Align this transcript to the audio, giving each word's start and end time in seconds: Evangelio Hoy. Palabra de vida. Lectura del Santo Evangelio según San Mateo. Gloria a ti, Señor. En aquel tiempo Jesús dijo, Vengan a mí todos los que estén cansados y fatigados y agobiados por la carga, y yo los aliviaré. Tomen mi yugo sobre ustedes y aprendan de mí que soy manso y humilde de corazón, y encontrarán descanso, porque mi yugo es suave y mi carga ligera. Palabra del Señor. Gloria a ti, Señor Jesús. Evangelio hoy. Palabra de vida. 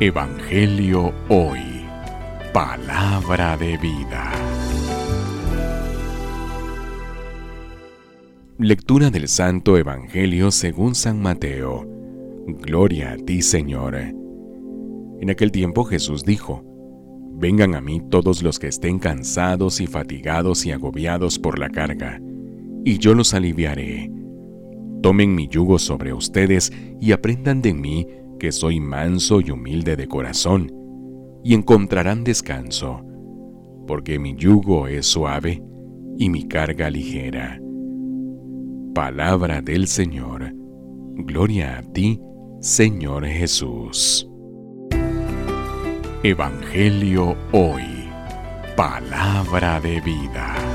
Evangelio 0.00 1.12
Hoy. 1.28 1.60
Palabra 2.52 3.56
de 3.56 3.76
vida. 3.76 4.32
Lectura 8.58 9.10
del 9.10 9.28
Santo 9.28 9.76
Evangelio 9.76 10.50
según 10.50 10.94
San 10.94 11.20
Mateo. 11.20 11.86
Gloria 12.46 13.12
a 13.12 13.16
ti, 13.16 13.42
Señor. 13.42 13.94
En 13.96 15.30
aquel 15.30 15.52
tiempo 15.52 15.84
Jesús 15.84 16.24
dijo, 16.24 16.64
Vengan 17.34 17.74
a 17.74 17.80
mí 17.80 18.00
todos 18.10 18.42
los 18.42 18.58
que 18.58 18.68
estén 18.68 18.98
cansados 18.98 19.80
y 19.80 19.86
fatigados 19.86 20.66
y 20.66 20.72
agobiados 20.72 21.38
por 21.38 21.58
la 21.58 21.70
carga, 21.70 22.20
y 22.84 22.98
yo 22.98 23.14
los 23.14 23.34
aliviaré. 23.34 24.10
Tomen 25.02 25.34
mi 25.34 25.48
yugo 25.48 25.78
sobre 25.78 26.12
ustedes 26.12 26.72
y 27.00 27.12
aprendan 27.12 27.62
de 27.62 27.74
mí 27.74 28.06
que 28.42 28.50
soy 28.50 28.80
manso 28.80 29.40
y 29.40 29.52
humilde 29.52 29.94
de 29.94 30.08
corazón, 30.08 30.68
y 31.44 31.54
encontrarán 31.54 32.24
descanso, 32.24 33.00
porque 33.86 34.18
mi 34.18 34.34
yugo 34.34 34.88
es 34.88 35.06
suave 35.06 35.62
y 36.18 36.28
mi 36.28 36.48
carga 36.48 36.90
ligera. 36.90 37.60
Palabra 38.96 39.62
del 39.62 39.86
Señor. 39.86 40.52
Gloria 41.14 41.78
a 41.78 41.82
ti, 41.82 42.20
Señor 42.60 43.26
Jesús. 43.26 44.28
Evangelio 46.24 47.36
hoy. 47.52 48.08
Palabra 48.76 49.78
de 49.78 50.00
vida. 50.00 50.71